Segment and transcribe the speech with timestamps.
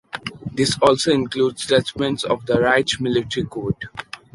[0.51, 3.83] This also includes judgments of the Reich Military Court.